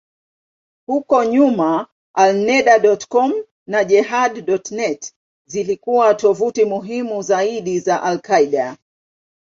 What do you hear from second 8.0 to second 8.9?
al-Qaeda.